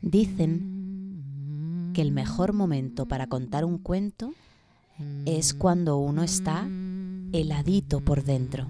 Dicen 0.00 1.92
que 1.94 2.02
el 2.02 2.12
mejor 2.12 2.52
momento 2.52 3.06
para 3.06 3.26
contar 3.26 3.64
un 3.64 3.78
cuento 3.78 4.32
es 5.24 5.54
cuando 5.54 5.96
uno 5.96 6.22
está 6.22 6.68
heladito 7.32 8.00
por 8.00 8.22
dentro, 8.22 8.66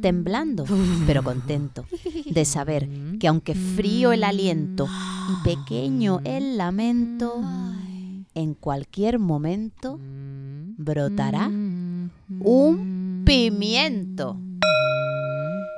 temblando, 0.00 0.64
pero 1.06 1.22
contento 1.22 1.84
de 2.30 2.44
saber 2.44 2.88
que 3.18 3.28
aunque 3.28 3.54
frío 3.54 4.12
el 4.12 4.24
aliento 4.24 4.86
y 5.30 5.44
pequeño 5.44 6.20
el 6.24 6.56
lamento, 6.56 7.42
en 8.34 8.54
cualquier 8.54 9.18
momento 9.18 9.98
brotará 10.78 11.48
un 11.48 13.22
pimiento. 13.24 14.38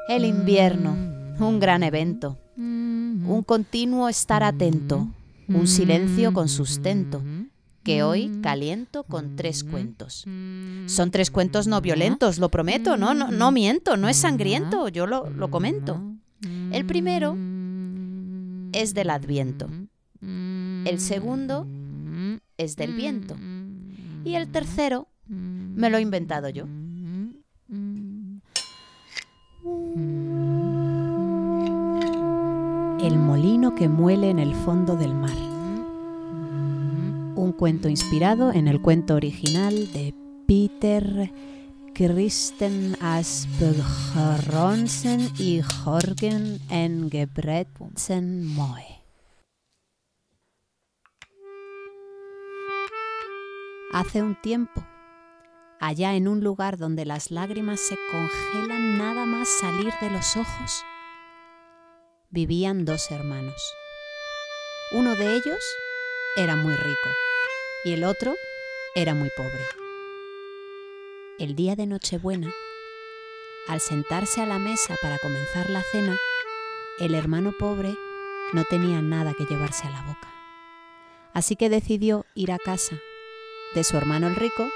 El 0.08 0.24
invierno, 0.24 0.96
un 1.38 1.60
gran 1.60 1.82
evento, 1.82 2.38
un 3.26 3.42
continuo 3.42 4.08
estar 4.08 4.42
atento, 4.42 5.08
un 5.48 5.66
silencio 5.66 6.32
con 6.32 6.48
sustento, 6.48 7.22
que 7.82 8.02
hoy 8.02 8.30
caliento 8.42 9.04
con 9.04 9.36
tres 9.36 9.64
cuentos. 9.64 10.24
Son 10.86 11.10
tres 11.10 11.30
cuentos 11.30 11.66
no 11.66 11.80
violentos, 11.80 12.38
lo 12.38 12.48
prometo, 12.48 12.96
no, 12.96 13.14
no, 13.14 13.30
no 13.30 13.52
miento, 13.52 13.96
no 13.96 14.08
es 14.08 14.16
sangriento, 14.16 14.88
yo 14.88 15.06
lo, 15.06 15.28
lo 15.30 15.50
comento. 15.50 16.00
El 16.72 16.84
primero 16.86 17.36
es 18.72 18.94
del 18.94 19.10
adviento. 19.10 19.68
El 20.20 21.00
segundo 21.00 21.66
es 22.56 22.76
del 22.76 22.94
viento. 22.94 23.36
Y 24.24 24.34
el 24.34 24.48
tercero 24.48 25.08
me 25.26 25.90
lo 25.90 25.98
he 25.98 26.02
inventado 26.02 26.48
yo. 26.48 26.66
El 33.02 33.18
molino 33.18 33.74
que 33.74 33.88
muele 33.88 34.28
en 34.28 34.38
el 34.38 34.54
fondo 34.54 34.94
del 34.94 35.14
mar. 35.14 35.38
Un 37.34 37.54
cuento 37.56 37.88
inspirado 37.88 38.52
en 38.52 38.68
el 38.68 38.82
cuento 38.82 39.14
original 39.14 39.90
de 39.92 40.12
Peter 40.46 41.32
Christen 41.94 42.98
Asbjørnsen 43.00 45.30
y 45.38 45.62
Jorgen 45.62 46.60
Engebretsen 46.68 48.46
Moe. 48.46 49.00
Hace 53.92 54.22
un 54.22 54.36
tiempo, 54.42 54.84
allá 55.80 56.14
en 56.14 56.28
un 56.28 56.44
lugar 56.44 56.76
donde 56.76 57.06
las 57.06 57.30
lágrimas 57.30 57.80
se 57.80 57.96
congelan 58.10 58.98
nada 58.98 59.24
más 59.24 59.48
salir 59.48 59.94
de 60.02 60.10
los 60.10 60.36
ojos, 60.36 60.84
vivían 62.30 62.84
dos 62.84 63.10
hermanos. 63.10 63.74
Uno 64.92 65.16
de 65.16 65.34
ellos 65.34 65.58
era 66.36 66.54
muy 66.54 66.74
rico 66.76 67.10
y 67.84 67.92
el 67.92 68.04
otro 68.04 68.36
era 68.94 69.14
muy 69.14 69.30
pobre. 69.36 69.66
El 71.38 71.56
día 71.56 71.74
de 71.74 71.86
Nochebuena, 71.86 72.54
al 73.66 73.80
sentarse 73.80 74.40
a 74.40 74.46
la 74.46 74.58
mesa 74.58 74.96
para 75.02 75.18
comenzar 75.18 75.68
la 75.70 75.82
cena, 75.82 76.16
el 77.00 77.14
hermano 77.14 77.52
pobre 77.58 77.96
no 78.52 78.64
tenía 78.64 79.02
nada 79.02 79.34
que 79.34 79.44
llevarse 79.44 79.88
a 79.88 79.90
la 79.90 80.02
boca. 80.02 80.32
Así 81.34 81.56
que 81.56 81.68
decidió 81.68 82.26
ir 82.34 82.52
a 82.52 82.58
casa 82.58 82.96
de 83.74 83.82
su 83.82 83.96
hermano 83.96 84.28
el 84.28 84.36
rico 84.36 84.68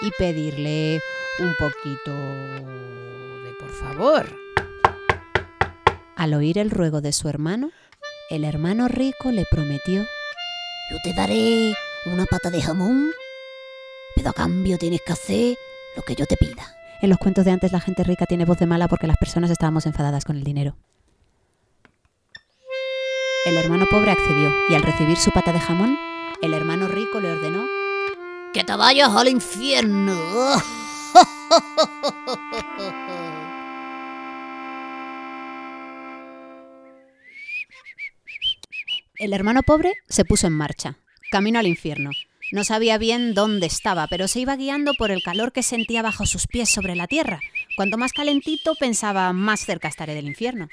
y 0.00 0.10
pedirle 0.18 1.00
un 1.38 1.54
poquito 1.56 2.12
de 2.14 3.52
por 3.58 3.70
favor. 3.70 4.51
Al 6.22 6.34
oír 6.34 6.58
el 6.58 6.70
ruego 6.70 7.00
de 7.00 7.12
su 7.12 7.28
hermano, 7.28 7.72
el 8.30 8.44
hermano 8.44 8.86
rico 8.86 9.32
le 9.32 9.44
prometió, 9.50 10.06
Yo 10.88 10.96
te 11.02 11.14
daré 11.14 11.74
una 12.06 12.26
pata 12.26 12.48
de 12.48 12.62
jamón, 12.62 13.10
pero 14.14 14.30
a 14.30 14.32
cambio 14.32 14.78
tienes 14.78 15.00
que 15.04 15.14
hacer 15.14 15.56
lo 15.96 16.04
que 16.04 16.14
yo 16.14 16.24
te 16.26 16.36
pida. 16.36 16.76
en 17.00 17.10
los 17.10 17.18
cuentos 17.18 17.44
de 17.44 17.50
antes 17.50 17.72
la 17.72 17.80
gente 17.80 18.04
rica 18.04 18.26
tiene 18.26 18.44
voz 18.44 18.58
de 18.58 18.66
mala 18.66 18.86
porque 18.86 19.08
las 19.08 19.16
personas 19.16 19.50
estábamos 19.50 19.84
enfadadas 19.84 20.24
con 20.24 20.36
el 20.36 20.44
dinero. 20.44 20.76
El 23.44 23.56
hermano 23.56 23.86
pobre 23.90 24.12
accedió 24.12 24.52
y 24.68 24.76
al 24.76 24.84
recibir 24.84 25.16
su 25.16 25.32
pata 25.32 25.52
de 25.52 25.58
jamón, 25.58 25.98
el 26.40 26.54
hermano 26.54 26.86
rico 26.86 27.18
le 27.18 27.32
ordenó 27.32 27.66
¡Que 28.54 28.62
te 28.62 28.76
vayas 28.76 29.10
al 29.10 29.26
infierno! 29.26 30.14
El 39.22 39.34
hermano 39.34 39.62
pobre 39.62 39.92
se 40.08 40.24
puso 40.24 40.48
en 40.48 40.52
marcha, 40.52 40.98
camino 41.30 41.60
al 41.60 41.68
infierno. 41.68 42.10
No 42.50 42.64
sabía 42.64 42.98
bien 42.98 43.34
dónde 43.34 43.66
estaba, 43.66 44.08
pero 44.08 44.26
se 44.26 44.40
iba 44.40 44.56
guiando 44.56 44.94
por 44.98 45.12
el 45.12 45.22
calor 45.22 45.52
que 45.52 45.62
sentía 45.62 46.02
bajo 46.02 46.26
sus 46.26 46.48
pies 46.48 46.70
sobre 46.70 46.96
la 46.96 47.06
tierra. 47.06 47.38
Cuanto 47.76 47.98
más 47.98 48.12
calentito 48.12 48.74
pensaba, 48.74 49.32
más 49.32 49.60
cerca 49.60 49.86
estaré 49.86 50.16
del 50.16 50.26
infierno. 50.26 50.66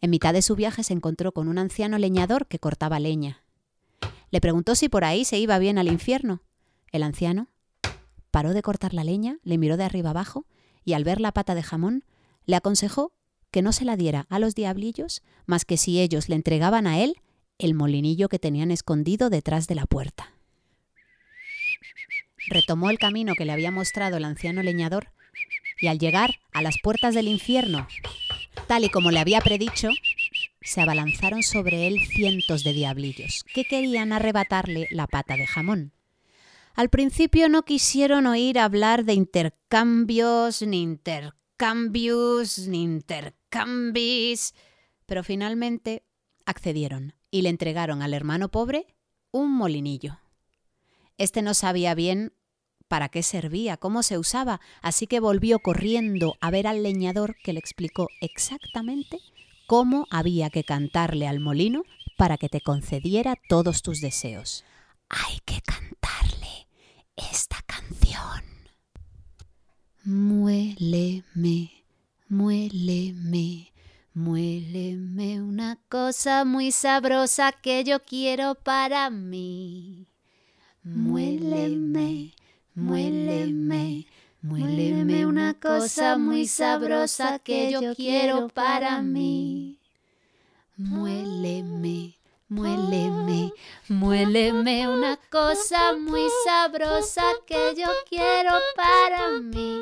En 0.00 0.10
mitad 0.10 0.32
de 0.32 0.42
su 0.42 0.56
viaje 0.56 0.82
se 0.82 0.92
encontró 0.92 1.30
con 1.30 1.46
un 1.46 1.56
anciano 1.56 1.98
leñador 1.98 2.48
que 2.48 2.58
cortaba 2.58 2.98
leña. 2.98 3.44
Le 4.32 4.40
preguntó 4.40 4.74
si 4.74 4.88
por 4.88 5.04
ahí 5.04 5.24
se 5.24 5.38
iba 5.38 5.56
bien 5.60 5.78
al 5.78 5.86
infierno. 5.86 6.42
El 6.90 7.04
anciano 7.04 7.46
paró 8.32 8.54
de 8.54 8.62
cortar 8.62 8.92
la 8.92 9.04
leña, 9.04 9.38
le 9.44 9.56
miró 9.56 9.76
de 9.76 9.84
arriba 9.84 10.10
abajo 10.10 10.46
y 10.84 10.94
al 10.94 11.04
ver 11.04 11.20
la 11.20 11.30
pata 11.30 11.54
de 11.54 11.62
jamón, 11.62 12.04
le 12.44 12.56
aconsejó 12.56 13.12
que 13.54 13.62
no 13.62 13.72
se 13.72 13.84
la 13.84 13.96
diera 13.96 14.26
a 14.30 14.40
los 14.40 14.56
diablillos 14.56 15.22
más 15.46 15.64
que 15.64 15.76
si 15.76 16.00
ellos 16.00 16.28
le 16.28 16.34
entregaban 16.34 16.88
a 16.88 16.98
él 16.98 17.14
el 17.56 17.72
molinillo 17.74 18.28
que 18.28 18.40
tenían 18.40 18.72
escondido 18.72 19.30
detrás 19.30 19.68
de 19.68 19.76
la 19.76 19.86
puerta. 19.86 20.34
Retomó 22.48 22.90
el 22.90 22.98
camino 22.98 23.36
que 23.36 23.44
le 23.44 23.52
había 23.52 23.70
mostrado 23.70 24.16
el 24.16 24.24
anciano 24.24 24.64
leñador 24.64 25.12
y 25.80 25.86
al 25.86 26.00
llegar 26.00 26.34
a 26.52 26.62
las 26.62 26.78
puertas 26.82 27.14
del 27.14 27.28
infierno, 27.28 27.86
tal 28.66 28.82
y 28.82 28.88
como 28.88 29.12
le 29.12 29.20
había 29.20 29.40
predicho, 29.40 29.90
se 30.60 30.80
abalanzaron 30.80 31.44
sobre 31.44 31.86
él 31.86 32.00
cientos 32.08 32.64
de 32.64 32.72
diablillos 32.72 33.44
que 33.54 33.64
querían 33.64 34.12
arrebatarle 34.12 34.88
la 34.90 35.06
pata 35.06 35.36
de 35.36 35.46
jamón. 35.46 35.92
Al 36.74 36.88
principio 36.88 37.48
no 37.48 37.64
quisieron 37.64 38.26
oír 38.26 38.58
hablar 38.58 39.04
de 39.04 39.12
intercambios, 39.12 40.60
ni 40.62 40.82
intercambios, 40.82 41.43
ni 41.58 42.82
intercambis, 42.82 44.54
pero 45.06 45.22
finalmente 45.22 46.04
accedieron 46.44 47.14
y 47.30 47.42
le 47.42 47.48
entregaron 47.48 48.02
al 48.02 48.14
hermano 48.14 48.50
pobre 48.50 48.86
un 49.30 49.50
molinillo. 49.52 50.18
Este 51.18 51.42
no 51.42 51.54
sabía 51.54 51.94
bien 51.94 52.32
para 52.88 53.08
qué 53.08 53.22
servía, 53.22 53.76
cómo 53.76 54.02
se 54.02 54.18
usaba, 54.18 54.60
así 54.82 55.06
que 55.06 55.20
volvió 55.20 55.58
corriendo 55.60 56.36
a 56.40 56.50
ver 56.50 56.66
al 56.66 56.82
leñador 56.82 57.36
que 57.42 57.52
le 57.52 57.60
explicó 57.60 58.08
exactamente 58.20 59.18
cómo 59.66 60.06
había 60.10 60.50
que 60.50 60.64
cantarle 60.64 61.26
al 61.26 61.40
molino 61.40 61.84
para 62.16 62.36
que 62.36 62.48
te 62.48 62.60
concediera 62.60 63.36
todos 63.48 63.82
tus 63.82 64.00
deseos. 64.00 64.64
Hay 65.08 65.38
que 65.44 65.60
cantarle 65.62 66.68
esta 67.16 67.56
canción. 67.66 68.42
Muéleme, 70.06 71.70
muéleme, 72.28 73.72
muéleme 74.12 75.40
una 75.40 75.78
cosa 75.88 76.44
muy 76.44 76.72
sabrosa 76.72 77.52
que 77.52 77.84
yo 77.84 78.00
quiero 78.00 78.54
para 78.54 79.08
mí. 79.08 80.06
Muéleme, 80.82 82.34
muéleme, 82.74 84.06
muéleme 84.42 85.24
una 85.24 85.54
cosa 85.54 86.18
muy 86.18 86.48
sabrosa 86.48 87.38
que 87.38 87.72
yo 87.72 87.94
quiero 87.94 88.48
para 88.48 89.00
mí. 89.00 89.80
Muéleme, 90.76 92.18
muéleme, 92.54 93.52
muéleme 93.88 94.88
una 94.88 95.16
cosa 95.28 95.96
muy 95.96 96.22
sabrosa 96.44 97.22
que 97.46 97.74
yo 97.76 97.88
quiero 98.08 98.52
para 98.76 99.30
mí. 99.40 99.80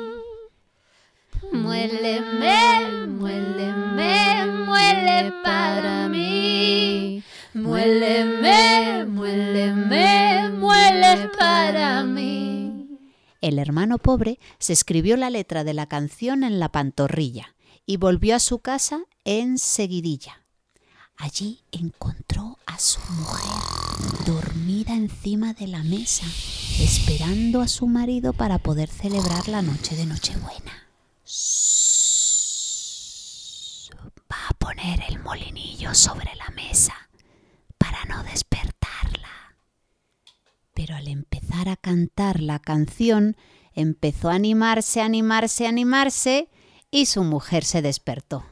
Muéleme, 1.51 3.07
muéleme, 3.07 4.45
muele 4.65 5.33
para 5.43 6.09
mí. 6.09 7.23
Muéleme, 7.53 9.05
muéleme, 9.05 10.49
muele 10.49 11.29
para 11.37 12.03
mí. 12.03 12.97
El 13.41 13.59
hermano 13.59 13.99
pobre 13.99 14.39
se 14.57 14.73
escribió 14.73 15.15
la 15.15 15.29
letra 15.29 15.63
de 15.63 15.75
la 15.75 15.85
canción 15.85 16.43
en 16.43 16.59
la 16.59 16.69
pantorrilla 16.69 17.55
y 17.85 17.97
volvió 17.97 18.35
a 18.35 18.39
su 18.39 18.59
casa 18.59 19.03
enseguidilla. 19.25 20.42
Allí 21.17 21.61
encontró 21.71 22.57
a 22.65 22.79
su 22.79 22.99
mujer 23.11 23.73
dormida 24.25 24.93
encima 24.93 25.53
de 25.53 25.67
la 25.67 25.83
mesa, 25.83 26.25
esperando 26.79 27.61
a 27.61 27.67
su 27.67 27.87
marido 27.87 28.33
para 28.33 28.57
poder 28.57 28.89
celebrar 28.89 29.47
la 29.47 29.61
noche 29.61 29.95
de 29.95 30.05
Nochebuena. 30.05 30.87
Va 34.31 34.47
a 34.49 34.53
poner 34.57 35.03
el 35.07 35.19
molinillo 35.19 35.93
sobre 35.93 36.33
la 36.35 36.49
mesa 36.55 36.93
para 37.77 38.03
no 38.05 38.23
despertarla. 38.23 39.55
Pero 40.73 40.95
al 40.95 41.07
empezar 41.07 41.69
a 41.69 41.77
cantar 41.77 42.39
la 42.41 42.59
canción, 42.59 43.37
empezó 43.73 44.29
a 44.29 44.35
animarse, 44.35 45.01
animarse, 45.01 45.67
animarse, 45.67 46.49
y 46.89 47.05
su 47.07 47.23
mujer 47.23 47.63
se 47.63 47.81
despertó. 47.81 48.45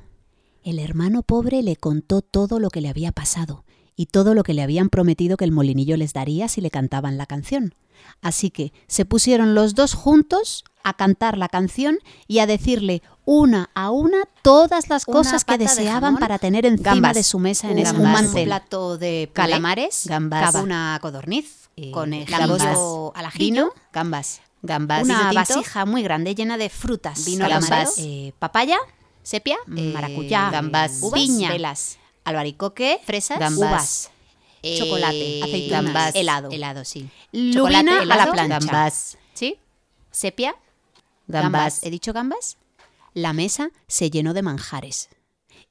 El 0.63 0.79
hermano 0.79 1.23
pobre 1.23 1.63
le 1.63 1.75
contó 1.75 2.21
todo 2.21 2.59
lo 2.59 2.69
que 2.69 2.81
le 2.81 2.89
había 2.89 3.11
pasado 3.11 3.63
y 3.95 4.07
todo 4.07 4.33
lo 4.35 4.43
que 4.43 4.53
le 4.53 4.61
habían 4.61 4.89
prometido 4.89 5.37
que 5.37 5.45
el 5.45 5.51
molinillo 5.51 5.97
les 5.97 6.13
daría 6.13 6.47
si 6.47 6.61
le 6.61 6.69
cantaban 6.69 7.17
la 7.17 7.25
canción. 7.25 7.73
Así 8.21 8.49
que 8.51 8.73
se 8.87 9.05
pusieron 9.05 9.55
los 9.55 9.75
dos 9.75 9.93
juntos 9.93 10.63
a 10.83 10.93
cantar 10.93 11.37
la 11.37 11.49
canción 11.49 11.99
y 12.27 12.39
a 12.39 12.47
decirle 12.47 13.01
una 13.25 13.69
a 13.75 13.91
una 13.91 14.25
todas 14.41 14.89
las 14.89 15.07
Una 15.07 15.17
cosas 15.17 15.45
que 15.45 15.57
de 15.57 15.65
deseaban 15.65 16.17
para 16.17 16.39
tener 16.39 16.65
encima 16.65 16.93
gambas, 16.93 17.15
de 17.15 17.23
su 17.23 17.39
mesa 17.39 17.69
en 17.69 17.79
ese 17.79 17.93
mantel. 17.93 18.41
un 18.41 18.45
plato 18.45 18.97
de 18.97 19.29
calamares, 19.33 20.05
gambas, 20.07 20.55
una 20.55 20.97
codorniz, 21.01 21.69
eh, 21.75 21.91
con 21.91 22.13
el 22.13 22.31
al 22.33 23.25
ajillo, 23.25 23.73
gambas, 23.93 24.41
gambas, 24.61 25.03
una 25.03 25.31
vasija 25.33 25.85
muy 25.85 26.01
grande 26.03 26.33
llena 26.33 26.57
de 26.57 26.69
frutas, 26.69 27.25
Vino 27.25 27.47
calamares, 27.47 27.95
eh, 27.97 28.33
papaya, 28.39 28.77
sepia, 29.23 29.57
eh, 29.75 29.91
maracuyá, 29.93 30.49
gambas, 30.49 30.99
uvas, 31.01 31.19
piña, 31.19 31.49
velas, 31.49 31.97
albaricoque, 32.23 32.99
fresas, 33.03 33.39
Gambas, 33.39 33.69
uvas, 33.71 34.11
eh, 34.63 34.77
chocolate, 34.77 35.39
aceitunas, 35.43 35.83
gambas, 35.83 36.15
helado, 36.15 36.49
helado, 36.51 36.85
sí. 36.85 37.09
lubina 37.31 37.53
Chocolate, 37.53 37.91
a 37.91 38.05
la 38.05 38.31
plancha, 38.31 38.59
gambas, 38.59 39.17
¿sí? 39.33 39.57
Sepia, 40.11 40.55
gambas, 41.27 41.43
gambas. 41.43 41.83
¿He 41.83 41.89
dicho 41.89 42.13
gambas? 42.13 42.57
La 43.13 43.33
mesa 43.33 43.69
se 43.87 44.09
llenó 44.09 44.33
de 44.33 44.41
manjares. 44.41 45.09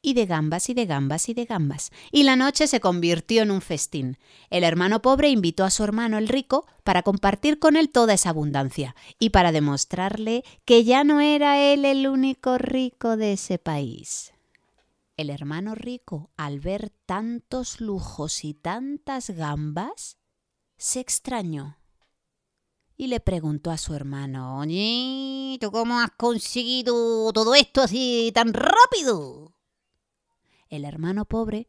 Y 0.02 0.14
de 0.14 0.25
gambas 0.25 0.70
y 0.70 0.75
de 0.75 0.87
gambas 0.87 1.29
y 1.29 1.35
de 1.35 1.44
gambas. 1.44 1.91
Y 2.11 2.23
la 2.23 2.37
noche 2.37 2.67
se 2.67 2.81
convirtió 2.81 3.43
en 3.43 3.50
un 3.50 3.61
festín. 3.61 4.17
El 4.49 4.64
hermano 4.64 5.02
pobre 5.02 5.29
invitó 5.29 5.64
a 5.64 5.70
su 5.70 5.85
hermano 5.85 6.17
el 6.17 6.29
rico 6.29 6.67
para 6.85 7.02
compartir 7.02 7.58
con 7.58 7.76
él 7.76 7.91
toda 7.91 8.14
esa 8.14 8.31
abundancia 8.31 8.97
y 9.19 9.31
para 9.31 9.52
demostrarle 9.52 10.43
que 10.64 10.85
ya 10.85 11.05
no 11.05 11.20
era 11.20 11.58
él 11.61 11.85
el 11.85 12.08
único 12.08 12.56
rico 12.56 13.17
de 13.19 13.35
ese 13.35 13.58
país. 13.58 14.32
El 15.19 15.29
hermano 15.29 15.75
rico, 15.75 16.31
al 16.38 16.61
ver 16.61 16.91
tantos 17.05 17.82
lujos 17.82 18.43
y 18.43 18.55
tantas 18.55 19.29
gambas, 19.29 20.17
se 20.79 21.00
extrañó 21.00 21.76
y 23.00 23.06
le 23.06 23.19
preguntó 23.19 23.70
a 23.70 23.79
su 23.79 23.94
hermano, 23.94 24.58
Oye, 24.58 25.56
¿tú 25.58 25.70
cómo 25.70 26.00
has 26.00 26.11
conseguido 26.19 27.32
todo 27.32 27.55
esto 27.55 27.81
así 27.81 28.31
tan 28.35 28.52
rápido? 28.52 29.55
El 30.70 30.84
hermano 30.84 31.26
pobre 31.26 31.69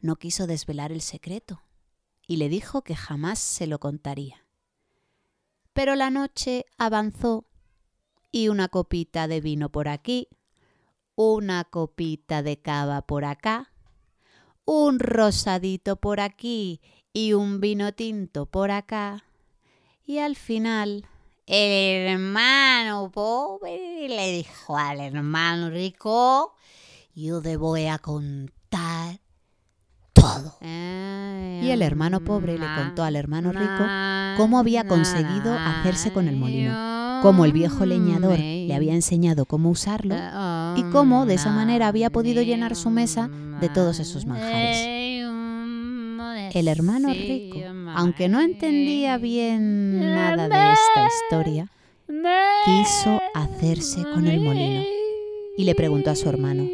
no 0.00 0.16
quiso 0.16 0.46
desvelar 0.46 0.92
el 0.92 1.02
secreto 1.02 1.62
y 2.26 2.36
le 2.36 2.48
dijo 2.48 2.82
que 2.82 2.96
jamás 2.96 3.38
se 3.38 3.66
lo 3.66 3.78
contaría. 3.78 4.46
Pero 5.72 5.94
la 5.94 6.10
noche 6.10 6.64
avanzó 6.78 7.44
y 8.32 8.48
una 8.48 8.68
copita 8.68 9.28
de 9.28 9.40
vino 9.40 9.70
por 9.70 9.88
aquí, 9.88 10.28
una 11.16 11.64
copita 11.64 12.42
de 12.42 12.60
cava 12.60 13.02
por 13.02 13.24
acá, 13.24 13.72
un 14.64 14.98
rosadito 14.98 15.96
por 15.96 16.20
aquí 16.20 16.80
y 17.12 17.32
un 17.32 17.60
vino 17.60 17.92
tinto 17.92 18.46
por 18.46 18.70
acá, 18.70 19.24
y 20.04 20.18
al 20.18 20.36
final 20.36 21.08
El 21.46 22.08
hermano 22.08 23.08
pobre 23.12 24.08
le 24.08 24.32
dijo 24.32 24.76
al 24.76 24.98
hermano 24.98 25.70
rico, 25.70 26.56
yo 27.16 27.40
te 27.40 27.56
voy 27.56 27.86
a 27.86 27.96
contar 27.96 29.20
todo. 30.12 30.58
Y 30.60 31.70
el 31.70 31.80
hermano 31.80 32.20
pobre 32.20 32.58
le 32.58 32.66
contó 32.76 33.04
al 33.04 33.16
hermano 33.16 33.52
rico 33.52 33.84
cómo 34.36 34.58
había 34.58 34.86
conseguido 34.86 35.56
hacerse 35.58 36.12
con 36.12 36.28
el 36.28 36.36
molino, 36.36 37.20
cómo 37.22 37.46
el 37.46 37.52
viejo 37.52 37.86
leñador 37.86 38.38
le 38.38 38.74
había 38.74 38.92
enseñado 38.92 39.46
cómo 39.46 39.70
usarlo 39.70 40.14
y 40.76 40.82
cómo 40.92 41.24
de 41.24 41.34
esa 41.34 41.50
manera 41.50 41.88
había 41.88 42.10
podido 42.10 42.42
llenar 42.42 42.76
su 42.76 42.90
mesa 42.90 43.30
de 43.60 43.70
todos 43.70 43.98
esos 43.98 44.26
manjares. 44.26 44.76
El 46.54 46.68
hermano 46.68 47.08
rico, 47.08 47.58
aunque 47.94 48.28
no 48.28 48.42
entendía 48.42 49.16
bien 49.16 50.00
nada 50.00 50.48
de 50.48 50.72
esta 50.74 51.06
historia, 51.06 51.70
quiso 52.66 53.20
hacerse 53.34 54.02
con 54.02 54.26
el 54.26 54.40
molino 54.40 54.82
y 55.56 55.64
le 55.64 55.74
preguntó 55.74 56.10
a 56.10 56.16
su 56.16 56.28
hermano, 56.28 56.68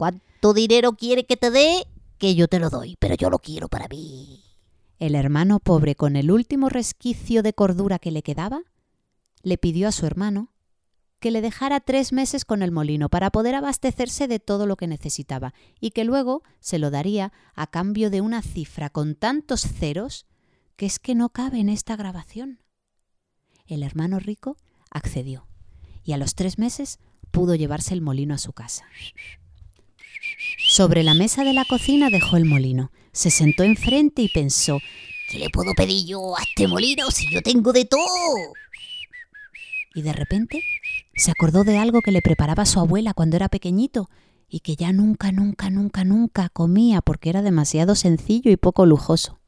¿Cuánto 0.00 0.54
dinero 0.54 0.92
quiere 0.92 1.26
que 1.26 1.36
te 1.36 1.50
dé? 1.50 1.86
Que 2.16 2.34
yo 2.34 2.48
te 2.48 2.58
lo 2.58 2.70
doy, 2.70 2.96
pero 2.98 3.16
yo 3.16 3.28
lo 3.28 3.38
quiero 3.38 3.68
para 3.68 3.86
mí. 3.86 4.42
El 4.98 5.14
hermano 5.14 5.60
pobre, 5.60 5.94
con 5.94 6.16
el 6.16 6.30
último 6.30 6.70
resquicio 6.70 7.42
de 7.42 7.52
cordura 7.52 7.98
que 7.98 8.10
le 8.10 8.22
quedaba, 8.22 8.62
le 9.42 9.58
pidió 9.58 9.88
a 9.88 9.92
su 9.92 10.06
hermano 10.06 10.54
que 11.18 11.30
le 11.30 11.42
dejara 11.42 11.80
tres 11.80 12.14
meses 12.14 12.46
con 12.46 12.62
el 12.62 12.72
molino 12.72 13.10
para 13.10 13.28
poder 13.28 13.54
abastecerse 13.54 14.26
de 14.26 14.40
todo 14.40 14.64
lo 14.64 14.76
que 14.76 14.86
necesitaba 14.86 15.52
y 15.80 15.90
que 15.90 16.04
luego 16.04 16.44
se 16.60 16.78
lo 16.78 16.90
daría 16.90 17.34
a 17.54 17.66
cambio 17.66 18.08
de 18.08 18.22
una 18.22 18.40
cifra 18.40 18.88
con 18.88 19.14
tantos 19.14 19.60
ceros 19.60 20.24
que 20.76 20.86
es 20.86 20.98
que 20.98 21.14
no 21.14 21.28
cabe 21.28 21.60
en 21.60 21.68
esta 21.68 21.94
grabación. 21.94 22.62
El 23.66 23.82
hermano 23.82 24.18
rico 24.18 24.56
accedió 24.90 25.46
y 26.02 26.12
a 26.12 26.16
los 26.16 26.34
tres 26.34 26.58
meses 26.58 27.00
pudo 27.30 27.54
llevarse 27.54 27.92
el 27.92 28.00
molino 28.00 28.32
a 28.32 28.38
su 28.38 28.54
casa. 28.54 28.86
Sobre 30.58 31.02
la 31.02 31.14
mesa 31.14 31.44
de 31.44 31.52
la 31.52 31.64
cocina 31.64 32.10
dejó 32.10 32.36
el 32.36 32.44
molino, 32.44 32.92
se 33.12 33.30
sentó 33.30 33.62
enfrente 33.62 34.22
y 34.22 34.28
pensó 34.28 34.78
¿Qué 35.30 35.38
le 35.38 35.50
puedo 35.50 35.74
pedir 35.74 36.06
yo 36.06 36.36
a 36.36 36.42
este 36.42 36.66
molino 36.66 37.10
si 37.10 37.30
yo 37.32 37.40
tengo 37.40 37.72
de 37.72 37.84
todo? 37.84 38.00
y 39.94 40.02
de 40.02 40.12
repente 40.12 40.62
se 41.14 41.30
acordó 41.30 41.64
de 41.64 41.78
algo 41.78 42.00
que 42.00 42.12
le 42.12 42.22
preparaba 42.22 42.64
su 42.64 42.80
abuela 42.80 43.14
cuando 43.14 43.36
era 43.36 43.48
pequeñito 43.48 44.08
y 44.48 44.60
que 44.60 44.76
ya 44.76 44.92
nunca, 44.92 45.32
nunca, 45.32 45.70
nunca, 45.70 46.04
nunca 46.04 46.48
comía 46.48 47.00
porque 47.00 47.30
era 47.30 47.42
demasiado 47.42 47.94
sencillo 47.94 48.50
y 48.50 48.56
poco 48.56 48.86
lujoso. 48.86 49.38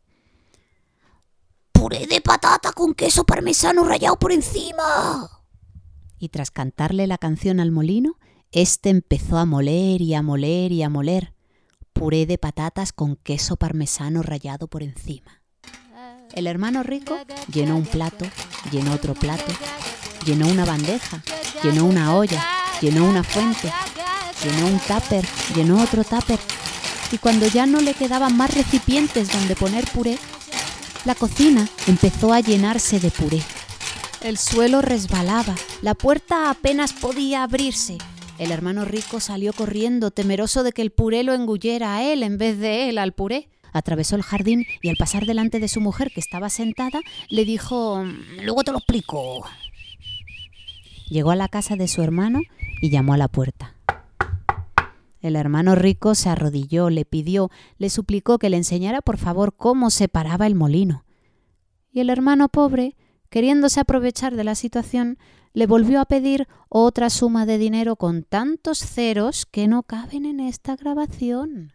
Puré 1.73 2.07
de 2.07 2.21
patata 2.21 2.73
con 2.73 2.95
queso 2.95 3.25
parmesano 3.25 3.85
rallado 3.85 4.19
por 4.19 4.33
encima. 4.33 5.29
Y 6.19 6.29
tras 6.29 6.51
cantarle 6.51 7.07
la 7.09 7.19
canción 7.19 7.59
al 7.59 7.73
molino, 7.73 8.19
éste 8.53 8.91
empezó 8.91 9.39
a 9.39 9.47
moler 9.47 10.01
y 10.01 10.15
a 10.15 10.23
moler 10.23 10.73
y 10.73 10.83
a 10.83 10.89
moler 10.89 11.33
puré 11.93 12.27
de 12.27 12.39
patatas 12.39 12.93
con 12.93 13.17
queso 13.17 13.57
parmesano 13.57 14.23
rallado 14.23 14.67
por 14.69 14.83
encima. 14.83 15.43
El 16.33 16.47
hermano 16.47 16.83
rico 16.83 17.19
llenó 17.53 17.77
un 17.77 17.85
plato, 17.85 18.25
llenó 18.71 18.93
otro 18.93 19.15
plato, 19.15 19.53
llenó 20.25 20.49
una 20.49 20.65
bandeja, 20.65 21.23
llenó 21.63 21.85
una 21.85 22.17
olla, 22.17 22.43
llenó 22.81 23.05
una 23.05 23.23
fuente, 23.23 23.71
llenó 24.43 24.67
un 24.67 24.79
tupper, 24.81 25.25
llenó 25.55 25.83
otro 25.83 26.05
tupper. 26.05 26.39
Y 27.11 27.19
cuando 27.19 27.47
ya 27.47 27.67
no 27.67 27.81
le 27.81 27.93
quedaban 27.95 28.37
más 28.37 28.55
recipientes 28.55 29.31
donde 29.31 29.55
poner 29.55 29.85
puré, 29.91 30.19
la 31.05 31.15
cocina 31.15 31.69
empezó 31.87 32.33
a 32.33 32.41
llenarse 32.41 32.99
de 32.99 33.11
puré. 33.11 33.43
El 34.23 34.39
suelo 34.39 34.81
resbalaba, 34.81 35.55
la 35.83 35.95
puerta 35.95 36.49
apenas 36.49 36.93
podía 36.93 37.43
abrirse. 37.43 37.99
El 38.43 38.51
hermano 38.51 38.85
rico 38.85 39.21
salió 39.21 39.53
corriendo, 39.53 40.11
temeroso 40.11 40.65
de 40.65 40.73
que 40.73 40.83
el 40.83 40.91
puré 40.91 41.23
lo 41.23 41.33
engullera 41.33 41.95
a 41.95 42.03
él 42.03 42.25
en 42.25 42.39
vez 42.39 42.59
de 42.59 42.89
él 42.89 42.99
al 42.99 43.13
puré. 43.13 43.49
Atravesó 43.73 44.17
el 44.17 44.25
jardín 44.25 44.67
y 44.83 44.89
al 44.89 44.97
pasar 44.97 45.27
delante 45.27 45.61
de 45.61 45.69
su 45.69 45.81
mujer, 45.81 46.11
que 46.13 46.19
estaba 46.19 46.51
sentada, 46.51 47.03
le 47.29 47.45
dijo 47.45 48.05
Luego 48.43 48.65
te 48.65 48.73
lo 48.73 48.79
explico. 48.79 49.45
Llegó 51.09 51.31
a 51.31 51.37
la 51.37 51.47
casa 51.47 51.77
de 51.77 51.87
su 51.87 52.03
hermano 52.03 52.41
y 52.81 52.91
llamó 52.91 53.15
a 53.15 53.17
la 53.17 53.29
puerta. 53.29 53.77
El 55.21 55.37
hermano 55.37 55.77
rico 55.77 56.17
se 56.17 56.29
arrodilló, 56.29 56.91
le 56.91 57.05
pidió, 57.05 57.49
le 57.79 57.91
suplicó 57.91 58.41
que 58.41 58.51
le 58.51 58.57
enseñara 58.57 59.03
por 59.03 59.19
favor 59.19 59.55
cómo 59.57 59.91
se 59.91 60.09
paraba 60.09 60.49
el 60.49 60.57
molino. 60.57 61.05
Y 61.93 62.01
el 62.01 62.11
hermano 62.11 62.49
pobre, 62.49 62.97
queriéndose 63.33 63.81
aprovechar 63.81 64.37
de 64.37 64.45
la 64.45 64.55
situación, 64.55 65.17
le 65.55 65.67
volvió 65.67 66.03
a 66.03 66.05
pedir 66.05 66.49
otra 66.69 67.09
suma 67.09 67.47
de 67.47 67.57
dinero 67.57 67.97
con 67.97 68.25
tantos 68.25 68.81
ceros 68.81 69.47
que 69.47 69.69
no 69.69 69.85
caben 69.85 70.27
en 70.27 70.39
esta 70.39 70.77
grabación. 70.77 71.73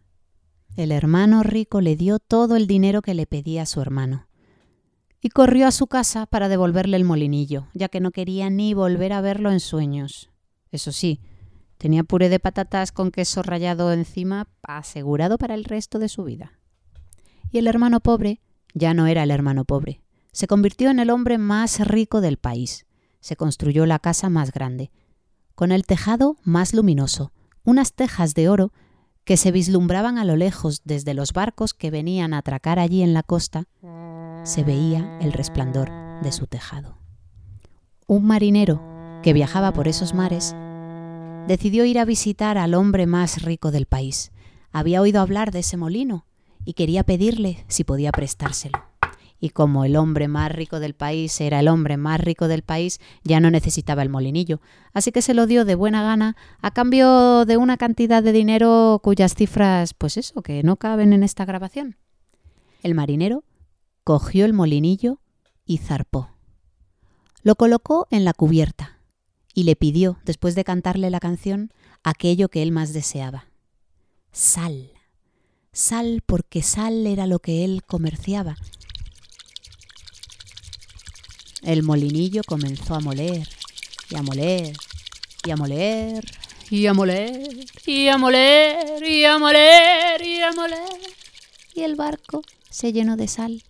El 0.76 0.92
hermano 0.92 1.42
rico 1.42 1.82
le 1.82 1.96
dio 1.96 2.20
todo 2.20 2.58
el 2.58 2.68
dinero 2.68 3.02
que 3.02 3.16
le 3.16 3.26
pedía 3.26 3.64
a 3.64 3.66
su 3.66 3.82
hermano 3.82 4.28
y 5.20 5.30
corrió 5.30 5.66
a 5.66 5.72
su 5.72 5.88
casa 5.88 6.28
para 6.28 6.48
devolverle 6.48 6.96
el 6.96 7.06
molinillo, 7.06 7.70
ya 7.74 7.90
que 7.90 8.02
no 8.02 8.12
quería 8.12 8.52
ni 8.52 8.76
volver 8.76 9.12
a 9.12 9.22
verlo 9.22 9.52
en 9.52 9.60
sueños. 9.60 10.30
Eso 10.70 10.92
sí, 10.92 11.22
tenía 11.80 12.04
puré 12.04 12.30
de 12.30 12.40
patatas 12.40 12.92
con 12.92 13.10
queso 13.10 13.42
rallado 13.42 13.92
encima 13.92 14.48
asegurado 14.62 15.40
para 15.40 15.56
el 15.56 15.64
resto 15.64 15.98
de 15.98 16.08
su 16.08 16.24
vida. 16.24 16.60
Y 17.50 17.58
el 17.58 17.66
hermano 17.66 18.00
pobre 18.00 18.42
ya 18.76 18.94
no 18.94 19.08
era 19.08 19.24
el 19.24 19.32
hermano 19.32 19.66
pobre, 19.66 20.04
se 20.38 20.46
convirtió 20.46 20.92
en 20.92 21.00
el 21.00 21.10
hombre 21.10 21.40
más 21.40 21.80
rico 21.80 22.22
del 22.22 22.38
país. 22.38 22.86
Se 23.22 23.36
construyó 23.36 23.88
la 23.88 23.98
casa 23.98 24.30
más 24.30 24.52
grande, 24.52 24.92
con 25.56 25.72
el 25.72 25.84
tejado 25.84 26.38
más 26.44 26.76
luminoso, 26.76 27.32
unas 27.64 27.94
tejas 27.94 28.36
de 28.36 28.48
oro 28.48 28.72
que 29.24 29.36
se 29.36 29.52
vislumbraban 29.52 30.20
a 30.20 30.26
lo 30.26 30.36
lejos 30.36 30.84
desde 30.86 31.16
los 31.16 31.34
barcos 31.34 31.74
que 31.74 31.90
venían 31.90 32.36
a 32.36 32.38
atracar 32.38 32.78
allí 32.78 33.02
en 33.02 33.16
la 33.16 33.24
costa, 33.24 33.64
se 34.44 34.64
veía 34.64 35.18
el 35.22 35.34
resplandor 35.34 35.90
de 36.22 36.32
su 36.32 36.46
tejado. 36.46 37.00
Un 38.06 38.28
marinero 38.28 38.80
que 39.24 39.34
viajaba 39.34 39.74
por 39.74 39.88
esos 39.88 40.14
mares 40.14 40.56
decidió 41.48 41.84
ir 41.84 41.98
a 41.98 42.06
visitar 42.06 42.60
al 42.60 42.76
hombre 42.76 43.08
más 43.08 43.42
rico 43.42 43.72
del 43.72 43.88
país. 43.88 44.32
Había 44.72 45.02
oído 45.02 45.20
hablar 45.20 45.50
de 45.50 45.62
ese 45.62 45.78
molino 45.78 46.28
y 46.64 46.74
quería 46.74 47.04
pedirle 47.04 47.66
si 47.70 47.84
podía 47.84 48.12
prestárselo 48.12 48.97
y 49.40 49.50
como 49.50 49.86
el 49.86 49.96
hombre 49.96 50.28
más 50.28 50.52
rico 50.52 50.80
del 50.80 50.94
país 50.94 51.40
era 51.42 51.60
el 51.60 51.68
hombre 51.68 51.98
más 51.98 52.20
rico 52.20 52.48
del 52.48 52.64
país, 52.64 53.00
ya 53.24 53.40
no 53.40 53.52
necesitaba 53.52 54.02
el 54.02 54.10
molinillo, 54.10 54.62
así 54.94 55.12
que 55.12 55.22
se 55.22 55.34
lo 55.34 55.48
dio 55.48 55.66
de 55.66 55.76
buena 55.76 56.02
gana 56.02 56.36
a 56.62 56.72
cambio 56.72 57.46
de 57.46 57.58
una 57.58 57.78
cantidad 57.78 58.24
de 58.24 58.32
dinero 58.32 59.00
cuyas 59.04 59.36
cifras, 59.36 59.94
pues 59.94 60.18
eso, 60.18 60.42
que 60.42 60.64
no 60.64 60.78
caben 60.78 61.14
en 61.14 61.24
esta 61.24 61.46
grabación. 61.46 61.98
El 62.82 62.96
marinero 62.96 63.44
cogió 64.04 64.46
el 64.46 64.54
molinillo 64.54 65.20
y 65.66 65.78
zarpó. 65.78 66.30
Lo 67.44 67.56
colocó 67.56 68.08
en 68.12 68.26
la 68.26 68.34
cubierta 68.34 69.00
y 69.54 69.64
le 69.64 69.76
pidió, 69.76 70.20
después 70.26 70.56
de 70.56 70.64
cantarle 70.64 71.10
la 71.10 71.20
canción, 71.20 71.72
aquello 72.04 72.50
que 72.50 72.62
él 72.62 72.72
más 72.72 72.94
deseaba. 72.94 73.48
Sal. 74.32 74.92
Sal 75.72 76.24
porque 76.26 76.62
sal 76.62 77.06
era 77.06 77.28
lo 77.28 77.40
que 77.40 77.64
él 77.64 77.84
comerciaba 77.86 78.56
el 81.68 81.84
molinillo 81.84 82.44
comenzó 82.48 82.96
a 82.96 83.02
moler 83.02 83.46
y 84.10 84.16
a 84.16 84.22
moler 84.22 84.72
y 85.46 85.52
a 85.52 85.58
moler 85.58 86.24
y 86.70 86.88
a 86.88 86.94
moler 86.94 87.44
y 87.86 88.08
a 88.08 88.18
moler 88.18 89.04
y 89.04 89.26
a 89.26 89.38
moler 89.38 90.22
y 90.22 90.40
a 90.40 90.52
moler. 90.54 91.02
Y 91.76 91.82
el 91.82 91.96
barco 91.98 92.42
se 92.70 92.94
llenó 92.94 93.18
de 93.18 93.28
sal 93.28 93.64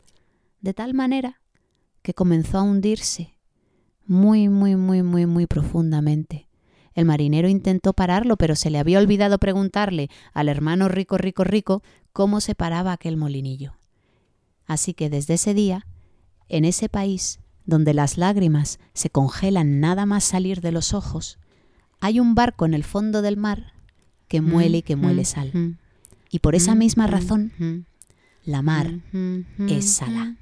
de 0.62 0.76
tal 0.76 0.94
manera 0.94 1.42
que 2.04 2.14
comenzó 2.14 2.60
a 2.60 2.62
hundirse 2.62 3.34
muy, 4.06 4.48
muy, 4.48 4.76
muy, 4.76 5.02
muy, 5.02 5.26
muy 5.26 5.48
profundamente. 5.48 6.48
El 6.94 7.06
marinero 7.06 7.50
intentó 7.50 7.94
pararlo, 7.94 8.38
pero 8.38 8.56
se 8.56 8.70
le 8.70 8.78
había 8.78 9.00
olvidado 9.00 9.40
preguntarle 9.40 10.12
al 10.34 10.50
hermano 10.50 10.88
rico, 10.88 11.18
rico, 11.18 11.44
rico 11.44 11.82
cómo 12.14 12.42
se 12.42 12.54
paraba 12.54 12.92
aquel 12.92 13.18
molinillo. 13.18 13.74
Así 14.68 14.94
que 14.94 15.10
desde 15.10 15.34
ese 15.34 15.56
día, 15.56 15.88
en 16.48 16.64
ese 16.64 16.90
país, 16.90 17.40
donde 17.68 17.94
las 17.94 18.18
lágrimas 18.18 18.80
se 18.94 19.12
congelan 19.12 19.80
nada 19.80 20.08
más 20.08 20.24
salir 20.24 20.62
de 20.62 20.72
los 20.72 20.94
ojos, 20.96 21.38
hay 22.00 22.20
un 22.20 22.34
barco 22.34 22.66
en 22.66 22.74
el 22.74 22.84
fondo 22.84 23.22
del 23.22 23.38
mar 23.38 23.74
que 24.28 24.42
muele 24.42 24.80
y 24.80 24.82
que 24.82 24.96
muele 24.96 25.26
sal. 25.26 25.78
Y 26.32 26.40
por 26.40 26.56
esa 26.56 26.74
misma 26.74 27.06
razón, 27.08 27.86
la 28.44 28.62
mar 28.64 29.00
es 29.68 29.92
sala. 29.92 30.36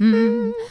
Mm-hmm. 0.00 0.68